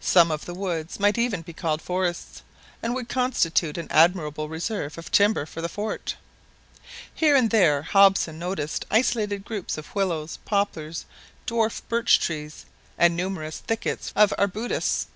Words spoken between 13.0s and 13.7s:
numerous